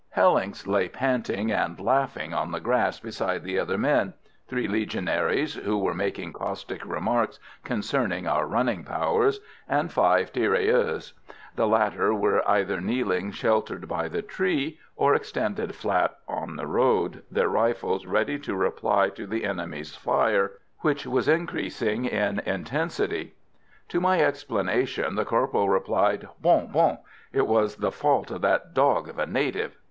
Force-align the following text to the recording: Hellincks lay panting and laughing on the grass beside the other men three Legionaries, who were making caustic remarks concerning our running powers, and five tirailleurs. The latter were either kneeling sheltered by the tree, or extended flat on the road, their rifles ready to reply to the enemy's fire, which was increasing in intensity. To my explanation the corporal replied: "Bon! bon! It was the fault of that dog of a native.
Hellincks 0.15 0.65
lay 0.65 0.89
panting 0.89 1.51
and 1.51 1.79
laughing 1.79 2.33
on 2.33 2.51
the 2.51 2.59
grass 2.59 2.99
beside 2.99 3.43
the 3.43 3.59
other 3.59 3.77
men 3.77 4.15
three 4.47 4.67
Legionaries, 4.67 5.53
who 5.53 5.77
were 5.77 5.93
making 5.93 6.33
caustic 6.33 6.83
remarks 6.87 7.37
concerning 7.63 8.25
our 8.25 8.47
running 8.47 8.83
powers, 8.83 9.41
and 9.69 9.93
five 9.93 10.33
tirailleurs. 10.33 11.13
The 11.55 11.67
latter 11.67 12.15
were 12.15 12.41
either 12.49 12.81
kneeling 12.81 13.29
sheltered 13.29 13.87
by 13.87 14.07
the 14.07 14.23
tree, 14.23 14.79
or 14.95 15.13
extended 15.13 15.75
flat 15.75 16.17
on 16.27 16.55
the 16.55 16.65
road, 16.65 17.21
their 17.29 17.49
rifles 17.49 18.07
ready 18.07 18.39
to 18.39 18.55
reply 18.55 19.09
to 19.11 19.27
the 19.27 19.45
enemy's 19.45 19.95
fire, 19.95 20.53
which 20.79 21.05
was 21.05 21.27
increasing 21.27 22.05
in 22.05 22.39
intensity. 22.39 23.35
To 23.89 23.99
my 24.01 24.19
explanation 24.19 25.13
the 25.13 25.25
corporal 25.25 25.69
replied: 25.69 26.27
"Bon! 26.41 26.71
bon! 26.71 26.97
It 27.31 27.45
was 27.45 27.75
the 27.75 27.91
fault 27.91 28.31
of 28.31 28.41
that 28.41 28.73
dog 28.73 29.07
of 29.07 29.19
a 29.19 29.27
native. 29.27 29.77